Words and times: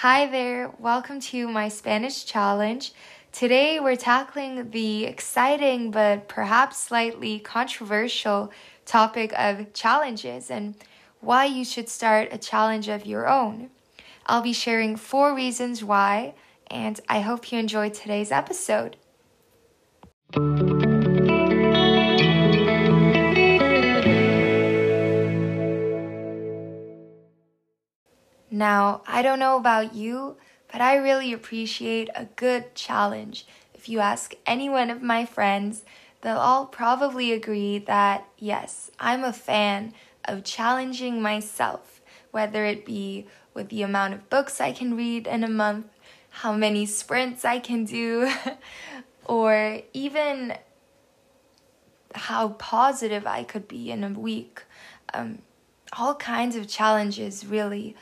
Hi 0.00 0.26
there, 0.26 0.70
welcome 0.78 1.20
to 1.20 1.48
my 1.48 1.70
Spanish 1.70 2.26
challenge. 2.26 2.92
Today 3.32 3.80
we're 3.80 3.96
tackling 3.96 4.70
the 4.70 5.06
exciting 5.06 5.90
but 5.90 6.28
perhaps 6.28 6.76
slightly 6.76 7.38
controversial 7.38 8.52
topic 8.84 9.32
of 9.38 9.72
challenges 9.72 10.50
and 10.50 10.74
why 11.20 11.46
you 11.46 11.64
should 11.64 11.88
start 11.88 12.28
a 12.30 12.36
challenge 12.36 12.88
of 12.88 13.06
your 13.06 13.26
own. 13.26 13.70
I'll 14.26 14.42
be 14.42 14.52
sharing 14.52 14.96
four 14.96 15.34
reasons 15.34 15.82
why, 15.82 16.34
and 16.66 17.00
I 17.08 17.20
hope 17.20 17.50
you 17.50 17.58
enjoy 17.58 17.88
today's 17.88 18.30
episode. 18.30 18.98
Now, 28.56 29.02
I 29.06 29.20
don't 29.20 29.38
know 29.38 29.58
about 29.58 29.94
you, 29.94 30.38
but 30.72 30.80
I 30.80 30.96
really 30.96 31.30
appreciate 31.34 32.08
a 32.14 32.24
good 32.24 32.74
challenge. 32.74 33.46
If 33.74 33.86
you 33.86 34.00
ask 34.00 34.32
any 34.46 34.70
one 34.70 34.88
of 34.88 35.02
my 35.02 35.26
friends, 35.26 35.84
they'll 36.22 36.38
all 36.38 36.64
probably 36.64 37.32
agree 37.32 37.78
that 37.80 38.26
yes, 38.38 38.90
I'm 38.98 39.24
a 39.24 39.32
fan 39.34 39.92
of 40.24 40.42
challenging 40.42 41.20
myself, 41.20 42.00
whether 42.30 42.64
it 42.64 42.86
be 42.86 43.26
with 43.52 43.68
the 43.68 43.82
amount 43.82 44.14
of 44.14 44.30
books 44.30 44.58
I 44.58 44.72
can 44.72 44.96
read 44.96 45.26
in 45.26 45.44
a 45.44 45.50
month, 45.50 45.88
how 46.30 46.54
many 46.54 46.86
sprints 46.86 47.44
I 47.44 47.58
can 47.58 47.84
do, 47.84 48.32
or 49.26 49.82
even 49.92 50.56
how 52.14 52.48
positive 52.48 53.26
I 53.26 53.44
could 53.44 53.68
be 53.68 53.90
in 53.90 54.02
a 54.02 54.18
week. 54.18 54.62
Um, 55.12 55.42
all 55.92 56.14
kinds 56.14 56.56
of 56.56 56.66
challenges, 56.66 57.44
really. 57.44 57.94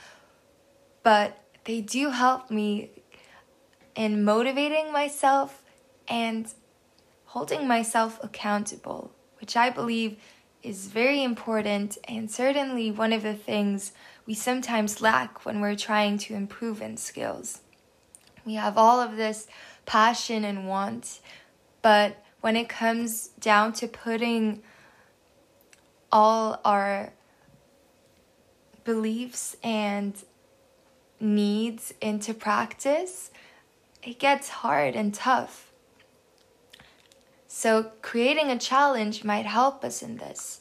But 1.04 1.38
they 1.64 1.80
do 1.80 2.10
help 2.10 2.50
me 2.50 2.90
in 3.94 4.24
motivating 4.24 4.92
myself 4.92 5.62
and 6.08 6.52
holding 7.26 7.68
myself 7.68 8.18
accountable, 8.22 9.12
which 9.40 9.56
I 9.56 9.70
believe 9.70 10.16
is 10.62 10.86
very 10.86 11.22
important 11.22 11.98
and 12.08 12.30
certainly 12.30 12.90
one 12.90 13.12
of 13.12 13.22
the 13.22 13.34
things 13.34 13.92
we 14.26 14.32
sometimes 14.32 15.02
lack 15.02 15.44
when 15.44 15.60
we're 15.60 15.76
trying 15.76 16.16
to 16.16 16.34
improve 16.34 16.80
in 16.80 16.96
skills. 16.96 17.60
We 18.46 18.54
have 18.54 18.78
all 18.78 18.98
of 19.00 19.16
this 19.16 19.46
passion 19.84 20.44
and 20.44 20.66
want, 20.66 21.20
but 21.82 22.16
when 22.40 22.56
it 22.56 22.68
comes 22.68 23.28
down 23.40 23.74
to 23.74 23.86
putting 23.88 24.62
all 26.10 26.60
our 26.64 27.12
beliefs 28.84 29.56
and 29.62 30.14
needs 31.20 31.94
into 32.00 32.34
practice, 32.34 33.30
it 34.02 34.18
gets 34.18 34.48
hard 34.48 34.94
and 34.94 35.14
tough. 35.14 35.72
So, 37.48 37.92
creating 38.02 38.50
a 38.50 38.58
challenge 38.58 39.24
might 39.24 39.46
help 39.46 39.84
us 39.84 40.02
in 40.02 40.16
this. 40.16 40.60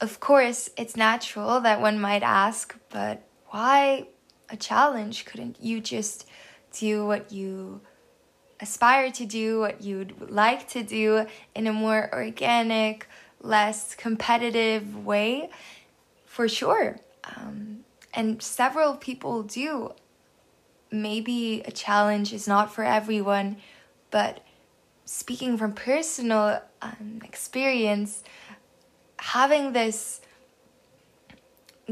Of 0.00 0.18
course, 0.18 0.70
it's 0.76 0.96
natural 0.96 1.60
that 1.60 1.80
one 1.80 2.00
might 2.00 2.22
ask, 2.22 2.76
but 2.90 3.22
why 3.48 4.08
a 4.48 4.56
challenge? 4.56 5.24
Couldn't 5.24 5.56
you 5.60 5.80
just 5.80 6.26
do 6.72 7.06
what 7.06 7.32
you 7.32 7.80
aspire 8.60 9.10
to 9.12 9.26
do, 9.26 9.60
what 9.60 9.82
you'd 9.82 10.30
like 10.30 10.68
to 10.68 10.82
do 10.82 11.26
in 11.54 11.66
a 11.66 11.72
more 11.72 12.10
organic, 12.12 13.06
less 13.40 13.94
competitive 13.94 15.04
way? 15.04 15.50
For 16.24 16.48
sure. 16.48 16.98
Um, 17.24 17.84
and 18.16 18.42
several 18.42 18.96
people 18.96 19.42
do. 19.42 19.92
Maybe 20.90 21.62
a 21.64 21.70
challenge 21.70 22.32
is 22.32 22.48
not 22.48 22.72
for 22.72 22.82
everyone, 22.82 23.58
but 24.10 24.42
speaking 25.04 25.58
from 25.58 25.74
personal 25.74 26.62
um, 26.80 27.20
experience, 27.22 28.24
having 29.18 29.72
this 29.72 30.22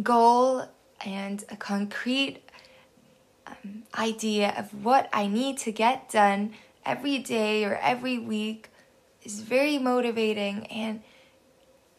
goal 0.02 0.68
and 1.04 1.44
a 1.50 1.56
concrete 1.56 2.40
um, 3.46 3.84
idea 3.96 4.54
of 4.56 4.84
what 4.84 5.08
I 5.12 5.26
need 5.26 5.58
to 5.58 5.72
get 5.72 6.08
done 6.10 6.54
every 6.84 7.18
day 7.18 7.64
or 7.64 7.76
every 7.76 8.18
week 8.18 8.70
is 9.22 9.40
very 9.40 9.78
motivating 9.78 10.66
and 10.66 11.02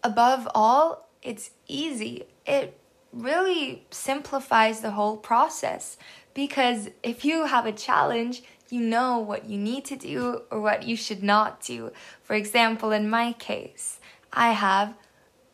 above 0.03 0.47
all 0.53 1.09
it's 1.23 1.49
easy 1.67 2.25
it 2.45 2.79
really 3.15 3.85
simplifies 3.89 4.81
the 4.81 4.91
whole 4.91 5.17
process 5.17 5.97
because 6.33 6.89
if 7.01 7.23
you 7.23 7.45
have 7.45 7.65
a 7.65 7.71
challenge 7.71 8.43
you 8.69 8.81
know 8.81 9.19
what 9.19 9.45
you 9.45 9.57
need 9.57 9.85
to 9.85 9.95
do 9.95 10.41
or 10.49 10.59
what 10.59 10.83
you 10.83 10.95
should 10.95 11.23
not 11.23 11.61
do. 11.61 11.91
For 12.23 12.33
example, 12.33 12.91
in 12.91 13.09
my 13.09 13.33
case, 13.33 13.99
I 14.33 14.51
have 14.51 14.95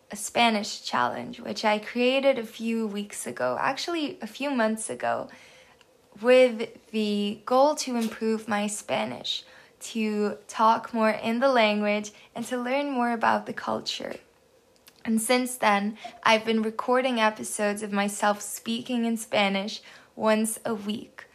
a 0.09 0.15
Spanish 0.15 0.83
challenge, 0.83 1.39
which 1.39 1.63
I 1.63 1.79
created 1.79 2.37
a 2.37 2.43
few 2.43 2.87
weeks 2.87 3.27
ago, 3.27 3.57
actually, 3.59 4.17
a 4.21 4.27
few 4.27 4.49
months 4.49 4.89
ago, 4.89 5.29
with 6.21 6.69
the 6.91 7.39
goal 7.45 7.75
to 7.75 7.95
improve 7.95 8.47
my 8.47 8.67
Spanish, 8.67 9.43
to 9.79 10.37
talk 10.47 10.93
more 10.93 11.11
in 11.11 11.39
the 11.39 11.47
language, 11.47 12.11
and 12.35 12.45
to 12.45 12.57
learn 12.57 12.91
more 12.91 13.11
about 13.11 13.45
the 13.45 13.53
culture. 13.53 14.15
And 15.03 15.21
since 15.21 15.55
then, 15.55 15.97
I've 16.23 16.45
been 16.45 16.61
recording 16.61 17.19
episodes 17.19 17.81
of 17.81 17.91
myself 17.91 18.41
speaking 18.41 19.05
in 19.05 19.17
Spanish 19.17 19.81
once 20.15 20.59
a 20.65 20.75
week. 20.75 21.25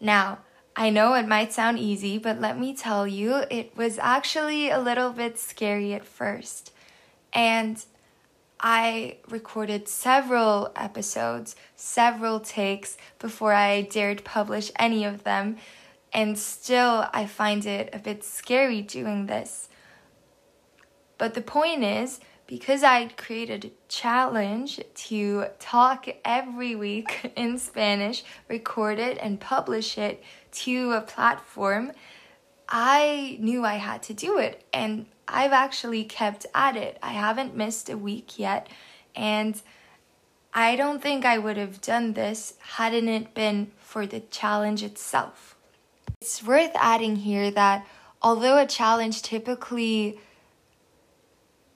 Now, 0.00 0.38
I 0.74 0.90
know 0.90 1.14
it 1.14 1.26
might 1.26 1.54
sound 1.54 1.78
easy, 1.78 2.18
but 2.18 2.40
let 2.40 2.58
me 2.58 2.74
tell 2.74 3.06
you, 3.06 3.44
it 3.50 3.74
was 3.76 3.98
actually 3.98 4.68
a 4.68 4.78
little 4.78 5.10
bit 5.10 5.38
scary 5.38 5.94
at 5.94 6.04
first. 6.04 6.72
And 7.32 7.82
I 8.60 9.16
recorded 9.28 9.88
several 9.88 10.72
episodes, 10.76 11.56
several 11.76 12.40
takes 12.40 12.98
before 13.18 13.54
I 13.54 13.82
dared 13.82 14.24
publish 14.24 14.70
any 14.78 15.04
of 15.04 15.24
them. 15.24 15.56
And 16.12 16.38
still, 16.38 17.08
I 17.12 17.26
find 17.26 17.64
it 17.64 17.88
a 17.94 17.98
bit 17.98 18.22
scary 18.22 18.82
doing 18.82 19.26
this. 19.26 19.70
But 21.16 21.32
the 21.32 21.40
point 21.40 21.84
is, 21.84 22.20
because 22.46 22.82
I 22.82 23.08
created 23.08 23.64
a 23.64 23.70
challenge 23.88 24.80
to 24.94 25.46
talk 25.58 26.06
every 26.24 26.76
week 26.76 27.32
in 27.36 27.58
Spanish, 27.58 28.24
record 28.48 28.98
it, 28.98 29.18
and 29.20 29.40
publish 29.40 29.98
it 29.98 30.22
to 30.52 30.92
a 30.92 31.00
platform, 31.00 31.92
I 32.68 33.36
knew 33.40 33.64
I 33.64 33.74
had 33.74 34.02
to 34.04 34.14
do 34.14 34.38
it. 34.38 34.64
And 34.72 35.06
I've 35.28 35.52
actually 35.52 36.04
kept 36.04 36.46
at 36.54 36.76
it. 36.76 36.98
I 37.02 37.12
haven't 37.12 37.56
missed 37.56 37.88
a 37.88 37.98
week 37.98 38.38
yet. 38.38 38.68
And 39.14 39.60
I 40.54 40.76
don't 40.76 41.02
think 41.02 41.24
I 41.24 41.38
would 41.38 41.56
have 41.56 41.80
done 41.80 42.12
this 42.12 42.54
hadn't 42.60 43.08
it 43.08 43.34
been 43.34 43.72
for 43.78 44.06
the 44.06 44.20
challenge 44.20 44.82
itself. 44.82 45.56
It's 46.20 46.42
worth 46.42 46.70
adding 46.76 47.16
here 47.16 47.50
that 47.50 47.86
although 48.22 48.58
a 48.58 48.66
challenge 48.66 49.22
typically 49.22 50.18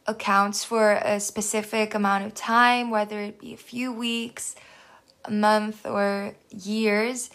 accounts 0.07 0.65
for 0.65 0.93
a 0.93 1.21
specific 1.21 1.95
amount 1.95 2.27
of 2.27 2.35
time, 2.35 2.91
whether 2.91 3.21
it 3.21 3.41
be 3.41 3.53
a 3.55 3.59
few 3.59 3.93
weeks, 3.93 4.57
a 5.25 5.31
month, 5.31 5.87
or 5.87 6.35
years, 6.51 7.31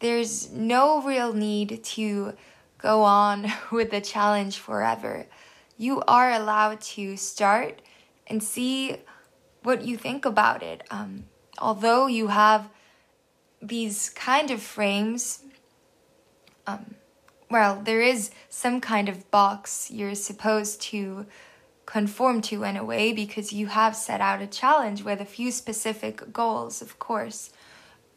there's 0.00 0.50
no 0.50 1.02
real 1.02 1.32
need 1.32 1.82
to 1.82 2.34
go 2.78 3.02
on 3.02 3.50
with 3.72 3.90
the 3.90 4.00
challenge 4.00 4.58
forever. 4.58 5.26
You 5.78 6.02
are 6.06 6.30
allowed 6.30 6.80
to 6.82 7.16
start 7.16 7.80
and 8.26 8.42
see 8.42 8.98
what 9.62 9.84
you 9.84 9.96
think 9.96 10.24
about 10.24 10.62
it. 10.62 10.82
Um, 10.90 11.24
although 11.58 12.06
you 12.06 12.28
have 12.28 12.68
these 13.62 14.10
kind 14.10 14.50
of 14.50 14.60
frames, 14.62 15.42
um, 16.66 16.96
well, 17.50 17.80
there 17.82 18.02
is 18.02 18.30
some 18.48 18.80
kind 18.80 19.08
of 19.08 19.30
box 19.30 19.90
you're 19.90 20.14
supposed 20.14 20.82
to 20.82 21.26
conform 21.86 22.40
to 22.42 22.64
in 22.64 22.76
a 22.76 22.84
way 22.84 23.12
because 23.12 23.52
you 23.52 23.66
have 23.66 23.96
set 23.96 24.20
out 24.20 24.42
a 24.42 24.46
challenge 24.46 25.02
with 25.02 25.20
a 25.20 25.24
few 25.24 25.50
specific 25.50 26.32
goals, 26.32 26.80
of 26.80 26.98
course. 26.98 27.50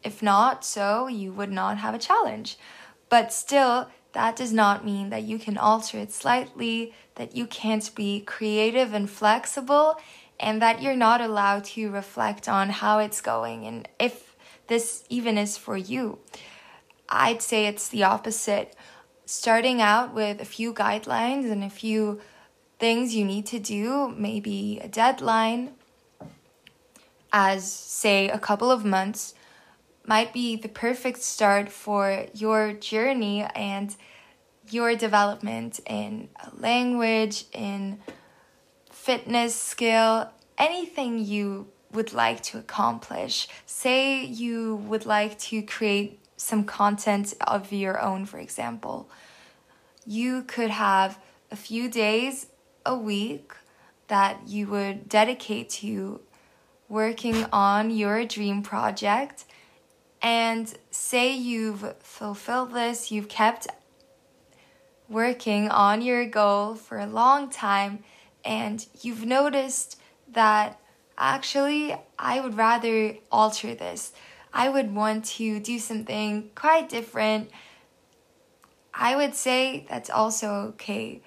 If 0.02 0.22
not 0.22 0.64
so, 0.64 1.06
you 1.06 1.32
would 1.32 1.50
not 1.50 1.78
have 1.78 1.94
a 1.94 1.98
challenge. 1.98 2.56
But 3.08 3.32
still, 3.32 3.88
that 4.12 4.36
does 4.36 4.52
not 4.52 4.84
mean 4.84 5.10
that 5.10 5.24
you 5.24 5.38
can 5.38 5.58
alter 5.58 5.98
it 5.98 6.12
slightly, 6.12 6.94
that 7.16 7.36
you 7.36 7.46
can't 7.46 7.94
be 7.94 8.20
creative 8.20 8.94
and 8.94 9.08
flexible, 9.08 10.00
and 10.40 10.62
that 10.62 10.82
you're 10.82 10.96
not 10.96 11.20
allowed 11.20 11.64
to 11.64 11.90
reflect 11.90 12.48
on 12.48 12.70
how 12.70 12.98
it's 12.98 13.20
going 13.20 13.66
and 13.66 13.88
if 13.98 14.36
this 14.68 15.04
even 15.08 15.36
is 15.36 15.56
for 15.56 15.76
you. 15.76 16.18
I'd 17.08 17.42
say 17.42 17.66
it's 17.66 17.88
the 17.88 18.04
opposite. 18.04 18.74
Starting 19.24 19.82
out 19.82 20.14
with 20.14 20.40
a 20.40 20.44
few 20.44 20.72
guidelines 20.72 21.50
and 21.50 21.64
a 21.64 21.70
few 21.70 22.20
things 22.78 23.14
you 23.14 23.24
need 23.24 23.46
to 23.46 23.58
do, 23.58 24.08
maybe 24.16 24.80
a 24.82 24.88
deadline, 24.88 25.72
as 27.32 27.70
say 27.70 28.28
a 28.28 28.38
couple 28.38 28.70
of 28.70 28.84
months, 28.84 29.34
might 30.06 30.32
be 30.32 30.56
the 30.56 30.68
perfect 30.68 31.22
start 31.22 31.70
for 31.70 32.26
your 32.32 32.72
journey 32.72 33.42
and 33.54 33.94
your 34.70 34.96
development 34.96 35.80
in 35.86 36.28
a 36.40 36.50
language, 36.56 37.44
in 37.52 37.98
fitness 38.90 39.54
skill, 39.54 40.30
anything 40.56 41.18
you 41.18 41.68
would 41.92 42.12
like 42.12 42.42
to 42.42 42.58
accomplish. 42.58 43.48
Say 43.66 44.24
you 44.24 44.76
would 44.76 45.06
like 45.06 45.38
to 45.40 45.62
create 45.62 46.20
some 46.36 46.64
content 46.64 47.34
of 47.40 47.72
your 47.72 48.00
own, 48.00 48.24
for 48.26 48.38
example. 48.38 49.10
You 50.06 50.42
could 50.42 50.70
have 50.70 51.18
a 51.50 51.56
few 51.56 51.88
days 51.90 52.46
a 52.88 52.96
week 52.96 53.52
that 54.08 54.48
you 54.48 54.66
would 54.66 55.08
dedicate 55.08 55.68
to 55.68 56.20
working 56.88 57.44
on 57.52 57.90
your 57.90 58.24
dream 58.24 58.62
project. 58.62 59.44
And 60.22 60.74
say 60.90 61.32
you've 61.36 61.94
fulfilled 62.00 62.72
this, 62.72 63.12
you've 63.12 63.28
kept 63.28 63.68
working 65.08 65.68
on 65.68 66.02
your 66.02 66.26
goal 66.26 66.74
for 66.74 66.98
a 66.98 67.06
long 67.06 67.50
time, 67.50 68.02
and 68.44 68.84
you've 69.02 69.24
noticed 69.24 70.00
that 70.32 70.80
actually 71.16 71.94
I 72.18 72.40
would 72.40 72.56
rather 72.56 73.16
alter 73.30 73.74
this. 73.74 74.12
I 74.52 74.68
would 74.70 74.94
want 74.94 75.26
to 75.36 75.60
do 75.60 75.78
something 75.78 76.50
quite 76.54 76.88
different. 76.88 77.50
I 78.92 79.14
would 79.14 79.34
say 79.34 79.86
that's 79.88 80.10
also 80.10 80.48
okay. 80.70 81.20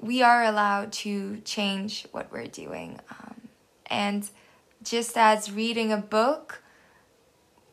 We 0.00 0.22
are 0.22 0.44
allowed 0.44 0.92
to 0.92 1.40
change 1.40 2.06
what 2.12 2.30
we're 2.30 2.46
doing. 2.46 3.00
Um, 3.10 3.48
and 3.86 4.28
just 4.82 5.16
as 5.16 5.50
reading 5.50 5.92
a 5.92 5.96
book, 5.96 6.62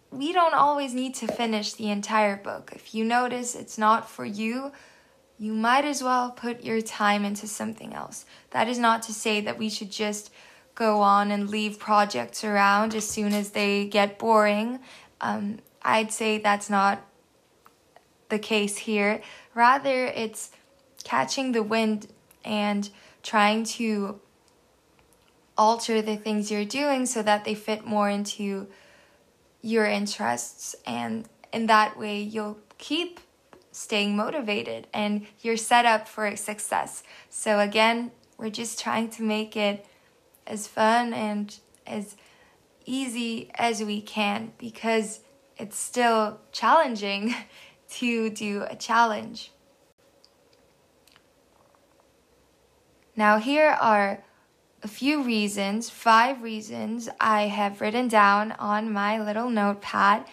we 0.09 0.31
don't 0.31 0.53
always 0.53 0.93
need 0.93 1.15
to 1.15 1.27
finish 1.27 1.73
the 1.73 1.89
entire 1.89 2.37
book. 2.37 2.71
If 2.73 2.93
you 2.93 3.03
notice 3.03 3.55
it's 3.55 3.77
not 3.77 4.09
for 4.09 4.25
you, 4.25 4.71
you 5.39 5.53
might 5.53 5.85
as 5.85 6.03
well 6.03 6.31
put 6.31 6.63
your 6.63 6.81
time 6.81 7.25
into 7.25 7.47
something 7.47 7.93
else. 7.93 8.25
That 8.51 8.67
is 8.67 8.77
not 8.77 9.01
to 9.03 9.13
say 9.13 9.41
that 9.41 9.57
we 9.57 9.69
should 9.69 9.91
just 9.91 10.31
go 10.75 11.01
on 11.01 11.31
and 11.31 11.49
leave 11.49 11.79
projects 11.79 12.43
around 12.43 12.95
as 12.95 13.07
soon 13.07 13.33
as 13.33 13.51
they 13.51 13.85
get 13.85 14.17
boring. 14.17 14.79
Um, 15.19 15.59
I'd 15.81 16.11
say 16.11 16.37
that's 16.37 16.69
not 16.69 17.05
the 18.29 18.39
case 18.39 18.77
here. 18.77 19.21
Rather, 19.53 20.05
it's 20.05 20.51
catching 21.03 21.51
the 21.51 21.63
wind 21.63 22.07
and 22.43 22.89
trying 23.21 23.63
to 23.63 24.19
alter 25.57 26.01
the 26.01 26.15
things 26.17 26.51
you're 26.51 26.65
doing 26.65 27.05
so 27.05 27.21
that 27.21 27.45
they 27.45 27.55
fit 27.55 27.85
more 27.85 28.09
into 28.09 28.67
your 29.61 29.85
interests. 29.85 30.75
And 30.85 31.27
in 31.51 31.67
that 31.67 31.97
way, 31.97 32.21
you'll 32.21 32.57
keep 32.77 33.19
staying 33.71 34.15
motivated 34.15 34.87
and 34.93 35.25
you're 35.41 35.57
set 35.57 35.85
up 35.85 36.07
for 36.07 36.35
success. 36.35 37.03
So, 37.29 37.59
again, 37.59 38.11
we're 38.37 38.49
just 38.49 38.79
trying 38.79 39.09
to 39.11 39.23
make 39.23 39.55
it 39.55 39.85
as 40.45 40.67
fun 40.67 41.13
and 41.13 41.55
as 41.87 42.15
easy 42.85 43.49
as 43.55 43.81
we 43.83 44.01
can 44.01 44.51
because 44.57 45.21
it's 45.57 45.77
still 45.77 46.39
challenging 46.51 47.33
to 47.89 48.29
do 48.29 48.65
a 48.69 48.75
challenge. 48.75 49.51
Now, 53.15 53.37
here 53.37 53.77
are 53.79 54.23
a 54.81 54.87
few 54.87 55.23
reasons, 55.23 55.89
five 55.89 56.41
reasons 56.41 57.09
I 57.19 57.43
have 57.43 57.79
written 57.79 58.07
down 58.07 58.53
on 58.53 58.91
my 58.91 59.21
little 59.21 59.49
notepad 59.49 60.25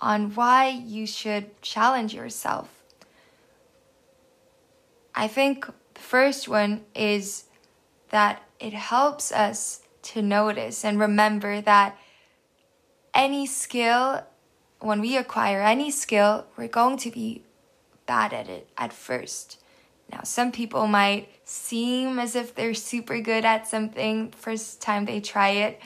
on 0.00 0.34
why 0.34 0.68
you 0.68 1.06
should 1.06 1.60
challenge 1.62 2.12
yourself. 2.12 2.82
I 5.14 5.28
think 5.28 5.66
the 5.94 6.00
first 6.00 6.48
one 6.48 6.84
is 6.94 7.44
that 8.10 8.42
it 8.58 8.72
helps 8.72 9.30
us 9.30 9.82
to 10.02 10.20
notice 10.20 10.84
and 10.84 10.98
remember 10.98 11.60
that 11.60 11.96
any 13.14 13.46
skill, 13.46 14.24
when 14.80 15.00
we 15.00 15.16
acquire 15.16 15.62
any 15.62 15.90
skill, 15.90 16.46
we're 16.56 16.68
going 16.68 16.96
to 16.98 17.10
be 17.10 17.42
bad 18.06 18.32
at 18.34 18.48
it 18.48 18.68
at 18.76 18.92
first. 18.92 19.58
Now, 20.14 20.22
some 20.22 20.52
people 20.52 20.86
might 20.86 21.28
seem 21.44 22.20
as 22.20 22.36
if 22.36 22.54
they're 22.54 22.72
super 22.72 23.20
good 23.20 23.44
at 23.44 23.66
something 23.66 24.30
first 24.30 24.80
time 24.80 25.06
they 25.06 25.20
try 25.20 25.50
it, 25.50 25.80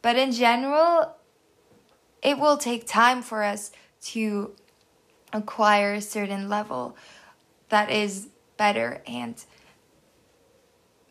but 0.00 0.16
in 0.16 0.32
general, 0.32 1.14
it 2.22 2.38
will 2.38 2.56
take 2.56 2.86
time 2.86 3.20
for 3.20 3.42
us 3.42 3.70
to 4.04 4.52
acquire 5.34 5.92
a 5.92 6.00
certain 6.00 6.48
level 6.48 6.96
that 7.68 7.90
is 7.90 8.28
better 8.56 9.02
and 9.06 9.44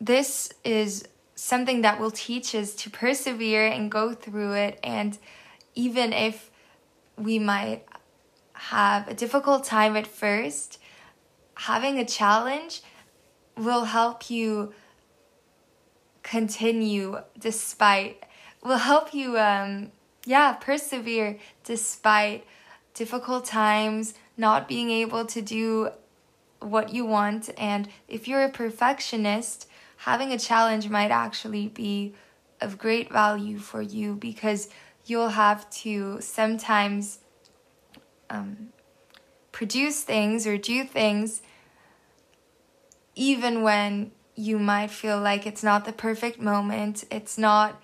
this 0.00 0.52
is 0.64 1.06
something 1.36 1.82
that 1.82 2.00
will 2.00 2.10
teach 2.10 2.54
us 2.54 2.74
to 2.74 2.90
persevere 2.90 3.66
and 3.66 3.90
go 3.90 4.12
through 4.14 4.54
it. 4.54 4.78
And 4.82 5.16
even 5.74 6.12
if 6.12 6.50
we 7.16 7.38
might 7.38 7.84
have 8.54 9.08
a 9.08 9.14
difficult 9.14 9.64
time 9.64 9.96
at 9.96 10.06
first, 10.06 10.78
having 11.58 11.98
a 11.98 12.04
challenge 12.04 12.82
will 13.56 13.84
help 13.84 14.30
you 14.30 14.72
continue 16.22 17.18
despite, 17.38 18.22
will 18.62 18.76
help 18.76 19.12
you, 19.12 19.36
um, 19.38 19.90
yeah, 20.24 20.52
persevere 20.52 21.38
despite 21.64 22.46
difficult 22.94 23.44
times, 23.44 24.14
not 24.36 24.68
being 24.68 24.90
able 24.90 25.26
to 25.26 25.42
do 25.42 25.90
what 26.60 26.94
you 26.94 27.04
want. 27.04 27.50
And 27.58 27.88
if 28.06 28.28
you're 28.28 28.44
a 28.44 28.50
perfectionist, 28.50 29.68
having 29.96 30.32
a 30.32 30.38
challenge 30.38 30.88
might 30.88 31.10
actually 31.10 31.68
be 31.68 32.14
of 32.60 32.78
great 32.78 33.10
value 33.12 33.58
for 33.58 33.82
you 33.82 34.14
because 34.14 34.68
you'll 35.06 35.30
have 35.30 35.68
to 35.70 36.20
sometimes 36.20 37.18
um, 38.30 38.68
produce 39.58 40.04
things 40.04 40.46
or 40.46 40.56
do 40.56 40.84
things 40.84 41.42
even 43.16 43.62
when 43.62 44.12
you 44.36 44.56
might 44.56 44.88
feel 44.88 45.20
like 45.20 45.48
it's 45.48 45.64
not 45.64 45.84
the 45.84 45.92
perfect 45.92 46.40
moment, 46.40 47.02
it's 47.10 47.36
not 47.36 47.82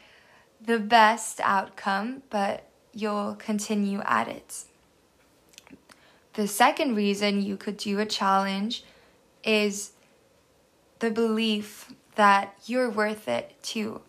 the 0.60 0.78
best 0.78 1.40
outcome, 1.42 2.22
but 2.30 2.62
you'll 2.92 3.34
continue 3.34 4.00
at 4.04 4.28
it. 4.28 4.62
The 6.34 6.46
second 6.46 6.94
reason 6.94 7.42
you 7.42 7.56
could 7.56 7.76
do 7.76 7.98
a 7.98 8.06
challenge 8.06 8.84
is 9.42 9.94
the 11.00 11.10
belief 11.10 11.92
that 12.14 12.54
you're 12.66 12.88
worth 12.88 13.26
it 13.26 13.60
too. 13.64 14.00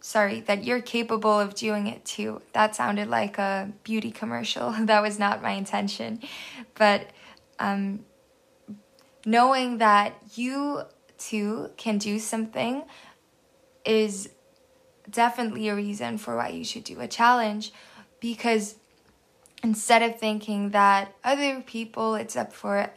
Sorry, 0.00 0.40
that 0.40 0.64
you're 0.64 0.80
capable 0.80 1.38
of 1.38 1.54
doing 1.54 1.86
it 1.86 2.04
too. 2.04 2.40
That 2.52 2.74
sounded 2.74 3.08
like 3.08 3.38
a 3.38 3.70
beauty 3.84 4.10
commercial. 4.10 4.72
that 4.80 5.02
was 5.02 5.18
not 5.18 5.42
my 5.42 5.52
intention. 5.52 6.20
But 6.74 7.10
um, 7.58 8.00
knowing 9.26 9.78
that 9.78 10.14
you 10.34 10.82
too 11.18 11.70
can 11.76 11.98
do 11.98 12.18
something 12.18 12.82
is 13.84 14.30
definitely 15.10 15.68
a 15.68 15.74
reason 15.74 16.16
for 16.16 16.36
why 16.36 16.48
you 16.48 16.64
should 16.64 16.84
do 16.84 17.00
a 17.00 17.08
challenge 17.08 17.72
because 18.20 18.76
instead 19.62 20.02
of 20.02 20.18
thinking 20.18 20.70
that 20.70 21.14
other 21.24 21.60
people, 21.60 22.14
it's 22.14 22.36
up 22.36 22.52
for 22.52 22.90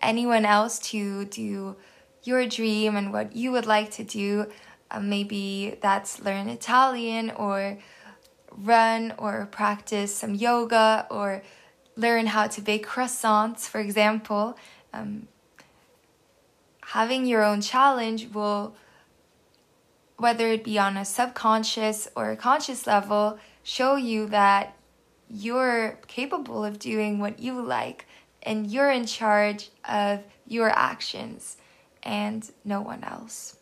anyone 0.00 0.44
else 0.44 0.78
to 0.78 1.24
do 1.26 1.76
your 2.22 2.46
dream 2.46 2.96
and 2.96 3.12
what 3.12 3.34
you 3.34 3.52
would 3.52 3.66
like 3.66 3.90
to 3.92 4.04
do. 4.04 4.46
Uh, 4.90 5.00
maybe 5.00 5.78
that's 5.80 6.20
learn 6.20 6.48
Italian 6.48 7.30
or 7.32 7.78
run 8.56 9.14
or 9.18 9.48
practice 9.50 10.14
some 10.14 10.34
yoga 10.34 11.06
or 11.10 11.42
learn 11.96 12.26
how 12.26 12.46
to 12.46 12.60
bake 12.60 12.86
croissants, 12.86 13.68
for 13.68 13.80
example. 13.80 14.56
Um, 14.92 15.28
having 16.82 17.26
your 17.26 17.42
own 17.42 17.60
challenge 17.60 18.32
will, 18.32 18.74
whether 20.16 20.48
it 20.48 20.64
be 20.64 20.78
on 20.78 20.96
a 20.96 21.04
subconscious 21.04 22.08
or 22.14 22.30
a 22.30 22.36
conscious 22.36 22.86
level, 22.86 23.38
show 23.62 23.96
you 23.96 24.26
that 24.26 24.76
you're 25.28 25.98
capable 26.06 26.64
of 26.64 26.78
doing 26.78 27.18
what 27.18 27.40
you 27.40 27.60
like 27.60 28.06
and 28.42 28.70
you're 28.70 28.90
in 28.90 29.06
charge 29.06 29.70
of 29.88 30.22
your 30.46 30.68
actions 30.68 31.56
and 32.02 32.50
no 32.64 32.80
one 32.80 33.02
else. 33.02 33.56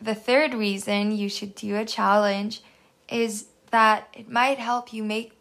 The 0.00 0.14
third 0.14 0.54
reason 0.54 1.16
you 1.16 1.28
should 1.28 1.54
do 1.54 1.76
a 1.76 1.84
challenge 1.84 2.62
is 3.08 3.46
that 3.70 4.08
it 4.12 4.30
might 4.30 4.58
help 4.58 4.92
you 4.92 5.02
make 5.02 5.32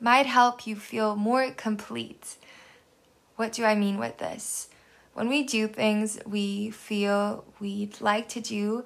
might 0.00 0.26
help 0.26 0.66
you 0.66 0.76
feel 0.76 1.16
more 1.16 1.50
complete. 1.52 2.36
What 3.36 3.52
do 3.52 3.64
I 3.64 3.74
mean 3.74 3.98
with 3.98 4.18
this? 4.18 4.68
When 5.14 5.28
we 5.28 5.44
do 5.44 5.66
things 5.66 6.18
we 6.26 6.70
feel 6.70 7.44
we'd 7.60 8.00
like 8.00 8.28
to 8.30 8.40
do, 8.40 8.84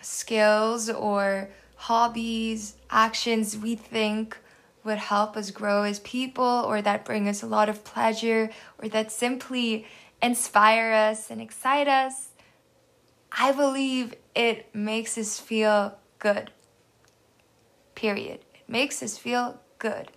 skills 0.00 0.88
or 0.88 1.50
hobbies, 1.76 2.76
actions 2.90 3.58
we 3.58 3.74
think 3.74 4.38
would 4.84 4.98
help 4.98 5.36
us 5.36 5.50
grow 5.50 5.82
as 5.82 6.00
people 6.00 6.64
or 6.66 6.80
that 6.82 7.04
bring 7.04 7.28
us 7.28 7.42
a 7.42 7.46
lot 7.46 7.68
of 7.68 7.84
pleasure 7.84 8.50
or 8.80 8.88
that 8.88 9.12
simply 9.12 9.86
inspire 10.20 10.92
us 10.92 11.30
and 11.30 11.40
excite 11.40 11.88
us, 11.88 12.28
I 13.36 13.52
believe 13.52 14.14
it 14.34 14.74
makes 14.74 15.16
us 15.16 15.38
feel 15.38 15.98
good. 16.18 16.50
Period. 17.94 18.40
It 18.54 18.68
makes 18.68 19.02
us 19.02 19.16
feel 19.18 19.60
good. 19.78 20.10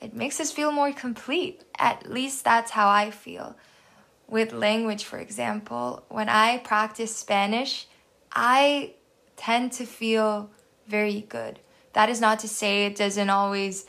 It 0.00 0.14
makes 0.14 0.38
us 0.40 0.52
feel 0.52 0.70
more 0.70 0.92
complete. 0.92 1.64
At 1.78 2.10
least 2.10 2.44
that's 2.44 2.72
how 2.72 2.88
I 2.88 3.10
feel. 3.10 3.56
With 4.28 4.52
language, 4.52 5.04
for 5.04 5.18
example, 5.18 6.04
when 6.08 6.28
I 6.28 6.58
practice 6.58 7.14
Spanish, 7.14 7.86
I 8.32 8.94
tend 9.36 9.72
to 9.72 9.84
feel 9.84 10.50
very 10.86 11.22
good. 11.22 11.58
That 11.92 12.08
is 12.08 12.20
not 12.20 12.38
to 12.40 12.48
say 12.48 12.86
it 12.86 12.96
doesn't 12.96 13.30
always, 13.30 13.86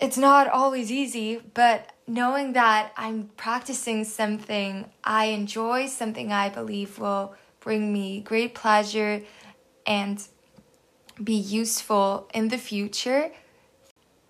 it's 0.00 0.18
not 0.18 0.48
always 0.48 0.90
easy, 0.90 1.40
but 1.54 1.92
knowing 2.06 2.52
that 2.52 2.92
I'm 2.96 3.30
practicing 3.36 4.04
something 4.04 4.86
I 5.02 5.26
enjoy, 5.26 5.86
something 5.86 6.32
I 6.32 6.48
believe 6.48 6.98
will 6.98 7.34
bring 7.60 7.92
me 7.92 8.20
great 8.20 8.54
pleasure 8.54 9.22
and 9.86 10.26
be 11.22 11.34
useful 11.34 12.28
in 12.32 12.48
the 12.48 12.58
future. 12.58 13.32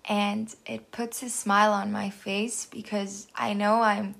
And 0.05 0.53
it 0.65 0.91
puts 0.91 1.21
a 1.21 1.29
smile 1.29 1.73
on 1.73 1.91
my 1.91 2.09
face 2.09 2.65
because 2.65 3.27
I 3.35 3.53
know 3.53 3.81
I'm 3.81 4.15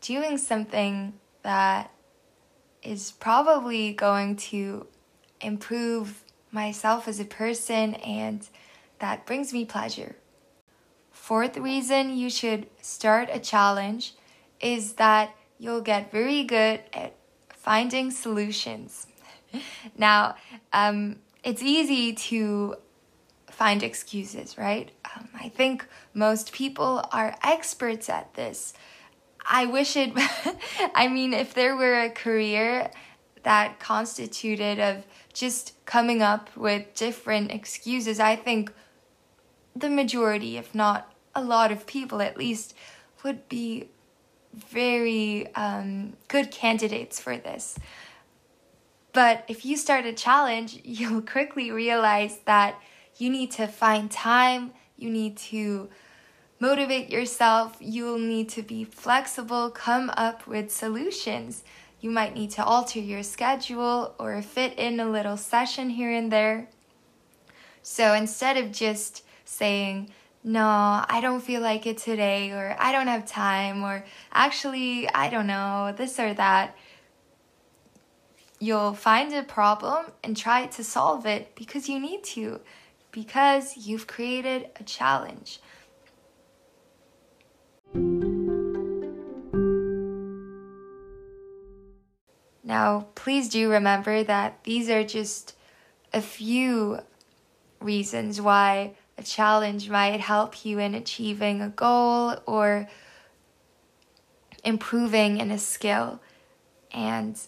doing 0.00 0.38
something 0.38 1.14
that 1.42 1.90
is 2.82 3.12
probably 3.12 3.92
going 3.92 4.36
to 4.36 4.86
improve 5.40 6.22
myself 6.52 7.08
as 7.08 7.20
a 7.20 7.24
person 7.24 7.94
and 7.94 8.46
that 8.98 9.26
brings 9.26 9.52
me 9.52 9.64
pleasure. 9.64 10.16
Fourth 11.30 11.56
reason 11.58 12.16
you 12.16 12.28
should 12.28 12.66
start 12.82 13.28
a 13.30 13.38
challenge 13.38 14.14
is 14.60 14.94
that 14.94 15.32
you'll 15.60 15.80
get 15.80 16.10
very 16.10 16.42
good 16.42 16.80
at 16.92 17.14
finding 17.50 18.10
solutions. 18.10 19.06
now, 19.96 20.34
um, 20.72 21.20
it's 21.44 21.62
easy 21.62 22.14
to 22.14 22.74
find 23.48 23.84
excuses, 23.84 24.58
right? 24.58 24.90
Um, 25.04 25.28
I 25.40 25.50
think 25.50 25.86
most 26.14 26.52
people 26.52 27.08
are 27.12 27.36
experts 27.44 28.08
at 28.08 28.34
this. 28.34 28.74
I 29.48 29.66
wish 29.66 29.96
it, 29.96 30.10
I 30.96 31.06
mean, 31.06 31.32
if 31.32 31.54
there 31.54 31.76
were 31.76 32.00
a 32.00 32.10
career 32.10 32.90
that 33.44 33.78
constituted 33.78 34.80
of 34.80 35.06
just 35.32 35.74
coming 35.86 36.22
up 36.22 36.56
with 36.56 36.92
different 36.96 37.52
excuses, 37.52 38.18
I 38.18 38.34
think 38.34 38.72
the 39.76 39.88
majority, 39.88 40.56
if 40.56 40.74
not 40.74 41.06
a 41.34 41.42
lot 41.42 41.72
of 41.72 41.86
people 41.86 42.20
at 42.20 42.36
least, 42.36 42.74
would 43.22 43.48
be 43.48 43.88
very 44.54 45.52
um, 45.54 46.14
good 46.28 46.50
candidates 46.50 47.20
for 47.20 47.36
this. 47.36 47.78
But 49.12 49.44
if 49.48 49.64
you 49.64 49.76
start 49.76 50.06
a 50.06 50.12
challenge, 50.12 50.80
you'll 50.84 51.22
quickly 51.22 51.70
realize 51.70 52.38
that 52.44 52.80
you 53.16 53.30
need 53.30 53.50
to 53.52 53.66
find 53.66 54.10
time, 54.10 54.72
you 54.96 55.10
need 55.10 55.36
to 55.36 55.88
motivate 56.58 57.10
yourself, 57.10 57.76
you'll 57.80 58.18
need 58.18 58.48
to 58.50 58.62
be 58.62 58.84
flexible, 58.84 59.70
come 59.70 60.10
up 60.16 60.46
with 60.46 60.70
solutions. 60.70 61.64
You 62.00 62.10
might 62.10 62.34
need 62.34 62.50
to 62.52 62.64
alter 62.64 62.98
your 62.98 63.22
schedule 63.22 64.14
or 64.18 64.40
fit 64.40 64.78
in 64.78 65.00
a 65.00 65.10
little 65.10 65.36
session 65.36 65.90
here 65.90 66.10
and 66.10 66.32
there. 66.32 66.68
So 67.82 68.14
instead 68.14 68.56
of 68.56 68.72
just 68.72 69.22
saying, 69.44 70.10
no, 70.42 70.64
I 70.66 71.20
don't 71.20 71.42
feel 71.42 71.60
like 71.60 71.86
it 71.86 71.98
today, 71.98 72.50
or 72.50 72.74
I 72.78 72.92
don't 72.92 73.08
have 73.08 73.26
time, 73.26 73.82
or 73.82 74.04
actually, 74.32 75.08
I 75.10 75.28
don't 75.28 75.46
know, 75.46 75.94
this 75.96 76.18
or 76.18 76.32
that, 76.34 76.76
you'll 78.58 78.94
find 78.94 79.32
a 79.34 79.42
problem 79.42 80.06
and 80.24 80.36
try 80.36 80.66
to 80.66 80.84
solve 80.84 81.26
it 81.26 81.54
because 81.54 81.88
you 81.88 82.00
need 82.00 82.24
to, 82.24 82.60
because 83.10 83.76
you've 83.76 84.06
created 84.06 84.70
a 84.78 84.84
challenge. 84.84 85.60
Now, 92.62 93.08
please 93.14 93.48
do 93.48 93.68
remember 93.70 94.22
that 94.22 94.62
these 94.64 94.88
are 94.88 95.04
just 95.04 95.56
a 96.12 96.22
few 96.22 97.00
reasons 97.80 98.40
why 98.40 98.94
a 99.20 99.22
challenge 99.22 99.90
might 99.90 100.20
help 100.20 100.64
you 100.64 100.78
in 100.78 100.94
achieving 100.94 101.60
a 101.60 101.68
goal 101.68 102.36
or 102.46 102.88
improving 104.64 105.38
in 105.38 105.50
a 105.50 105.58
skill. 105.58 106.20
And 106.90 107.38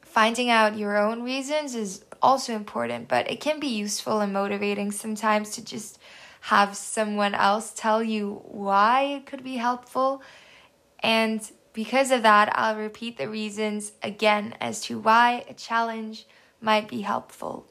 finding 0.00 0.48
out 0.48 0.78
your 0.78 0.96
own 0.96 1.22
reasons 1.22 1.74
is 1.74 2.04
also 2.22 2.54
important, 2.54 3.08
but 3.08 3.30
it 3.30 3.40
can 3.40 3.60
be 3.60 3.68
useful 3.68 4.20
and 4.20 4.32
motivating 4.32 4.90
sometimes 4.90 5.50
to 5.50 5.64
just 5.64 5.98
have 6.40 6.76
someone 6.76 7.34
else 7.34 7.72
tell 7.74 8.02
you 8.02 8.40
why 8.44 9.02
it 9.02 9.26
could 9.26 9.44
be 9.44 9.56
helpful. 9.56 10.22
And 11.00 11.40
because 11.74 12.10
of 12.10 12.22
that, 12.22 12.50
I'll 12.56 12.76
repeat 12.76 13.18
the 13.18 13.28
reasons 13.28 13.92
again 14.02 14.54
as 14.60 14.80
to 14.82 14.98
why 14.98 15.44
a 15.48 15.54
challenge 15.54 16.26
might 16.60 16.88
be 16.88 17.02
helpful. 17.02 17.66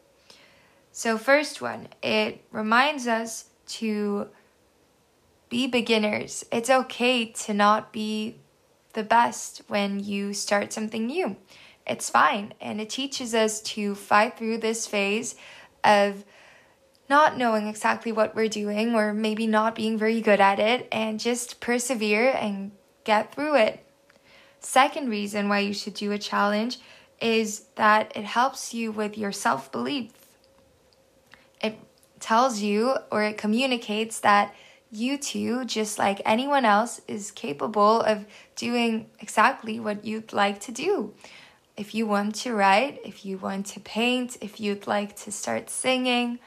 So, 0.95 1.17
first 1.17 1.59
one, 1.59 1.87
it 2.03 2.45
reminds 2.51 3.07
us 3.07 3.45
to 3.79 4.27
be 5.49 5.65
beginners. 5.65 6.45
It's 6.51 6.69
okay 6.69 7.25
to 7.25 7.53
not 7.55 7.91
be 7.91 8.37
the 8.93 9.01
best 9.01 9.63
when 9.67 9.99
you 9.99 10.35
start 10.35 10.71
something 10.71 11.07
new. 11.07 11.35
It's 11.87 12.11
fine. 12.11 12.53
And 12.61 12.79
it 12.79 12.91
teaches 12.91 13.33
us 13.33 13.59
to 13.61 13.95
fight 13.95 14.37
through 14.37 14.59
this 14.59 14.85
phase 14.85 15.33
of 15.83 16.23
not 17.09 17.39
knowing 17.39 17.67
exactly 17.67 18.11
what 18.11 18.35
we're 18.35 18.47
doing 18.47 18.93
or 18.93 19.15
maybe 19.15 19.47
not 19.47 19.73
being 19.73 19.97
very 19.97 20.21
good 20.21 20.39
at 20.39 20.59
it 20.59 20.87
and 20.91 21.19
just 21.19 21.59
persevere 21.59 22.29
and 22.29 22.71
get 23.03 23.33
through 23.33 23.55
it. 23.55 23.83
Second 24.59 25.09
reason 25.09 25.49
why 25.49 25.57
you 25.57 25.73
should 25.73 25.95
do 25.95 26.11
a 26.11 26.19
challenge 26.19 26.77
is 27.19 27.65
that 27.77 28.15
it 28.15 28.25
helps 28.25 28.75
you 28.75 28.91
with 28.91 29.17
your 29.17 29.31
self 29.31 29.71
belief. 29.71 30.22
Tells 32.23 32.61
you 32.61 32.95
or 33.11 33.21
it 33.21 33.37
communicates 33.37 34.21
that 34.21 34.55
you 34.89 35.17
too, 35.17 35.65
just 35.65 35.99
like 35.99 36.21
anyone 36.23 36.63
else, 36.63 37.01
is 37.05 37.31
capable 37.31 37.99
of 37.99 38.25
doing 38.55 39.09
exactly 39.19 39.77
what 39.77 40.05
you'd 40.05 40.31
like 40.31 40.61
to 40.61 40.71
do. 40.71 41.13
If 41.75 41.93
you 41.93 42.07
want 42.07 42.35
to 42.35 42.53
write, 42.53 43.01
if 43.03 43.25
you 43.25 43.37
want 43.37 43.65
to 43.73 43.81
paint, 43.81 44.37
if 44.39 44.61
you'd 44.61 44.87
like 44.87 45.17
to 45.23 45.33
start 45.33 45.69
singing, 45.69 46.39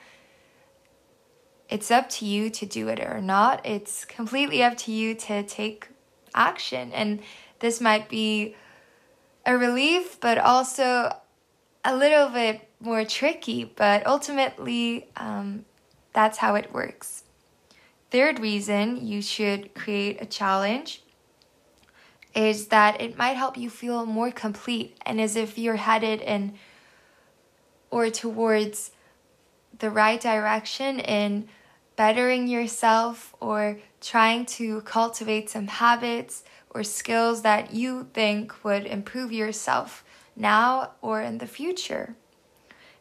it's 1.68 1.90
up 1.90 2.08
to 2.10 2.24
you 2.24 2.48
to 2.48 2.64
do 2.64 2.88
it 2.88 2.98
or 2.98 3.20
not. 3.20 3.60
It's 3.66 4.06
completely 4.06 4.62
up 4.62 4.78
to 4.78 4.92
you 4.92 5.14
to 5.14 5.42
take 5.42 5.88
action. 6.34 6.90
And 6.92 7.20
this 7.58 7.82
might 7.82 8.08
be 8.08 8.56
a 9.44 9.58
relief, 9.58 10.18
but 10.20 10.38
also 10.38 11.14
a 11.84 11.94
little 11.94 12.30
bit 12.30 12.65
more 12.80 13.04
tricky. 13.04 13.64
But 13.64 14.06
ultimately, 14.06 15.08
um, 15.16 15.64
that's 16.12 16.38
how 16.38 16.54
it 16.54 16.72
works. 16.72 17.24
Third 18.10 18.38
reason 18.38 19.06
you 19.06 19.20
should 19.20 19.74
create 19.74 20.20
a 20.20 20.26
challenge 20.26 21.02
is 22.34 22.68
that 22.68 23.00
it 23.00 23.16
might 23.16 23.36
help 23.36 23.56
you 23.56 23.70
feel 23.70 24.04
more 24.06 24.30
complete 24.30 24.96
and 25.04 25.20
as 25.20 25.36
if 25.36 25.58
you're 25.58 25.76
headed 25.76 26.20
in 26.20 26.54
or 27.90 28.10
towards 28.10 28.92
the 29.78 29.90
right 29.90 30.20
direction 30.20 31.00
in 31.00 31.48
bettering 31.96 32.46
yourself 32.46 33.34
or 33.40 33.78
trying 34.00 34.44
to 34.44 34.82
cultivate 34.82 35.48
some 35.48 35.66
habits 35.66 36.44
or 36.70 36.84
skills 36.84 37.42
that 37.42 37.72
you 37.72 38.06
think 38.12 38.64
would 38.64 38.84
improve 38.84 39.32
yourself 39.32 40.04
now 40.36 40.92
or 41.00 41.22
in 41.22 41.38
the 41.38 41.46
future. 41.46 42.14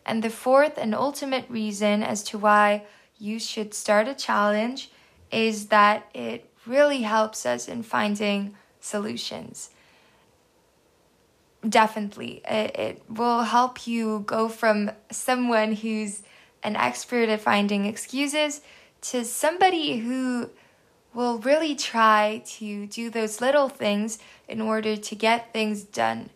And 0.06 0.24
the 0.24 0.30
fourth 0.30 0.78
and 0.78 0.94
ultimate 0.94 1.46
reason 1.50 2.04
as 2.04 2.24
to 2.24 2.38
why 2.38 2.84
you 3.18 3.40
should 3.40 3.74
start 3.74 4.08
a 4.08 4.14
challenge 4.14 4.92
is 5.32 5.68
that 5.68 6.08
it 6.14 6.50
really 6.66 7.02
helps 7.02 7.46
us 7.46 7.68
in 7.68 7.84
finding 7.84 8.56
solutions. 8.80 9.70
Definitely, 11.68 12.42
it, 12.48 12.76
it 12.78 13.02
will 13.10 13.44
help 13.44 13.88
you 13.88 14.24
go 14.28 14.48
from 14.48 14.92
someone 15.12 15.74
who's 15.74 16.22
an 16.62 16.76
expert 16.76 17.30
at 17.30 17.42
finding 17.42 17.86
excuses 17.86 18.62
to 19.02 19.26
somebody 19.26 19.98
who 19.98 20.50
will 21.14 21.40
really 21.40 21.76
try 21.76 22.44
to 22.46 22.86
do 22.88 23.10
those 23.10 23.42
little 23.42 23.70
things 23.70 24.20
in 24.48 24.62
order 24.62 24.96
to 24.98 25.16
get 25.16 25.54
things 25.54 25.84
done 25.84 26.30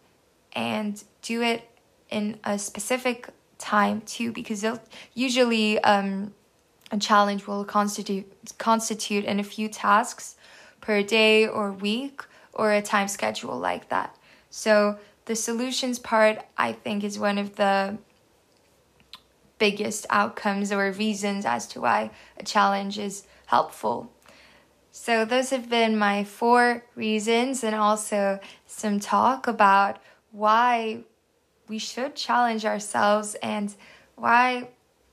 and 0.54 1.04
do 1.22 1.42
it 1.42 1.70
in 2.10 2.40
a 2.44 2.58
specific 2.58 3.30
time 3.60 4.02
too, 4.02 4.32
because 4.32 4.66
usually 5.14 5.80
um, 5.84 6.34
a 6.92 6.98
challenge 6.98 7.46
will 7.46 7.64
constitute 7.64 8.26
constitute 8.58 9.26
in 9.26 9.40
a 9.40 9.44
few 9.44 9.68
tasks 9.68 10.36
per 10.82 11.04
day 11.04 11.48
or 11.48 11.72
week 11.72 12.24
or 12.54 12.72
a 12.72 12.82
time 12.82 13.08
schedule 13.08 13.60
like 13.60 13.90
that. 13.90 14.16
So 14.50 14.98
the 15.26 15.36
solutions 15.36 16.00
part 16.00 16.40
I 16.58 16.72
think 16.74 17.04
is 17.04 17.20
one 17.20 17.38
of 17.38 17.56
the 17.58 18.00
biggest 19.60 20.08
outcomes 20.10 20.72
or 20.72 20.92
reasons 20.92 21.46
as 21.46 21.68
to 21.68 21.82
why 21.82 22.10
a 22.38 22.44
challenge 22.44 22.98
is 22.98 23.28
helpful. 23.46 24.12
So, 24.92 25.24
those 25.24 25.52
have 25.52 25.70
been 25.70 25.98
my 25.98 26.24
four 26.24 26.84
reasons, 26.96 27.64
and 27.64 27.76
also 27.76 28.40
some 28.66 29.00
talk 29.00 29.46
about 29.46 30.00
why 30.32 31.04
we 31.70 31.78
should 31.78 32.16
challenge 32.16 32.66
ourselves 32.66 33.36
and 33.36 33.74
why 34.16 34.68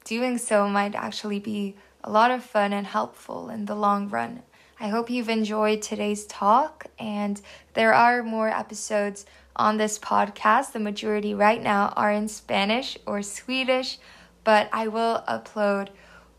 doing 0.05 0.39
so 0.39 0.69
might 0.69 0.95
actually 0.95 1.39
be 1.39 1.77
a 2.03 2.11
lot 2.11 2.31
of 2.31 2.43
fun 2.43 2.73
and 2.73 2.87
helpful 2.87 3.51
in 3.51 3.67
the 3.67 3.75
long 3.75 4.09
run. 4.09 4.43
I 4.81 4.89
hope 4.89 5.11
you've 5.11 5.29
enjoyed 5.29 5.83
today's 5.83 6.27
talk, 6.27 6.87
and 6.99 7.41
there 7.75 7.95
are 7.95 8.23
more 8.23 8.49
episodes 8.49 9.25
on 9.55 9.77
this 9.77 9.99
podcast. 9.99 10.73
The 10.73 10.81
majority 10.81 11.35
right 11.35 11.63
now 11.63 11.93
are 11.97 12.13
in 12.13 12.29
Spanish 12.29 12.99
or 13.07 13.23
Swedish, 13.23 13.99
but 14.45 14.69
I 14.73 14.89
will 14.89 15.25
upload 15.27 15.89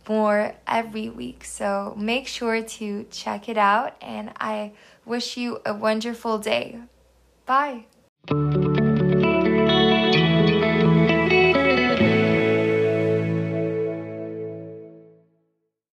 more 0.08 0.54
every 0.68 1.10
week. 1.10 1.44
So 1.44 1.96
make 1.98 2.28
sure 2.28 2.62
to 2.62 3.06
check 3.12 3.50
it 3.50 3.58
out, 3.58 3.96
and 4.02 4.32
I 4.40 4.74
wish 5.06 5.36
you 5.36 5.60
a 5.66 5.74
wonderful 5.74 6.38
day. 6.38 6.80
Bye. 7.46 7.86